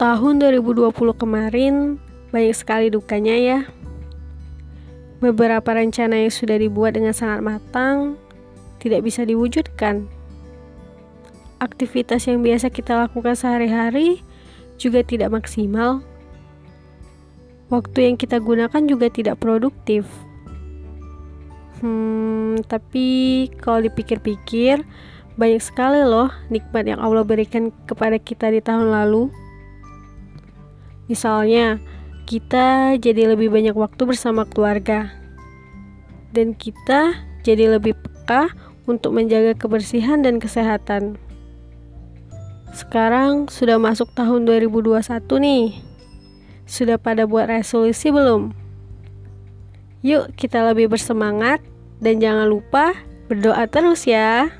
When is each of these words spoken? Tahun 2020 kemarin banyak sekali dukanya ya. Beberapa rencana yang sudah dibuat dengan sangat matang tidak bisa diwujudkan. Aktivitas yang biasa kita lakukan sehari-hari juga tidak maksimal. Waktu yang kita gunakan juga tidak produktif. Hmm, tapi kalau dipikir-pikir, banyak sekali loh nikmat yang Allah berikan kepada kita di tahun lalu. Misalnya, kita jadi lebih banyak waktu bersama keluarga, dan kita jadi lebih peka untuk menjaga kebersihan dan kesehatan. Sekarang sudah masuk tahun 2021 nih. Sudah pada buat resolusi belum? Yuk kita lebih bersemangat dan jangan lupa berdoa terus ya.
Tahun 0.00 0.40
2020 0.40 0.96
kemarin 1.12 2.00
banyak 2.32 2.56
sekali 2.56 2.88
dukanya 2.88 3.36
ya. 3.36 3.58
Beberapa 5.20 5.76
rencana 5.76 6.24
yang 6.24 6.32
sudah 6.32 6.56
dibuat 6.56 6.96
dengan 6.96 7.12
sangat 7.12 7.44
matang 7.44 8.16
tidak 8.80 9.04
bisa 9.04 9.28
diwujudkan. 9.28 10.08
Aktivitas 11.60 12.24
yang 12.24 12.40
biasa 12.40 12.72
kita 12.72 12.96
lakukan 12.96 13.36
sehari-hari 13.36 14.24
juga 14.80 15.04
tidak 15.04 15.36
maksimal. 15.36 16.00
Waktu 17.68 18.08
yang 18.08 18.16
kita 18.16 18.40
gunakan 18.40 18.80
juga 18.88 19.12
tidak 19.12 19.36
produktif. 19.36 20.08
Hmm, 21.84 22.56
tapi 22.72 23.52
kalau 23.60 23.84
dipikir-pikir, 23.84 24.80
banyak 25.36 25.60
sekali 25.60 26.00
loh 26.08 26.32
nikmat 26.48 26.88
yang 26.88 27.04
Allah 27.04 27.20
berikan 27.20 27.68
kepada 27.84 28.16
kita 28.16 28.48
di 28.48 28.64
tahun 28.64 28.88
lalu. 28.88 29.49
Misalnya, 31.10 31.82
kita 32.30 32.94
jadi 33.02 33.34
lebih 33.34 33.50
banyak 33.50 33.74
waktu 33.74 34.06
bersama 34.06 34.46
keluarga, 34.46 35.10
dan 36.30 36.54
kita 36.54 37.18
jadi 37.42 37.74
lebih 37.74 37.98
peka 37.98 38.54
untuk 38.86 39.18
menjaga 39.18 39.58
kebersihan 39.58 40.22
dan 40.22 40.38
kesehatan. 40.38 41.18
Sekarang 42.70 43.50
sudah 43.50 43.82
masuk 43.82 44.14
tahun 44.14 44.46
2021 44.46 45.02
nih. 45.42 45.82
Sudah 46.70 47.02
pada 47.02 47.26
buat 47.26 47.50
resolusi 47.50 48.14
belum? 48.14 48.54
Yuk 50.06 50.30
kita 50.38 50.62
lebih 50.70 50.86
bersemangat 50.86 51.58
dan 51.98 52.22
jangan 52.22 52.46
lupa 52.46 52.94
berdoa 53.26 53.66
terus 53.66 54.06
ya. 54.06 54.54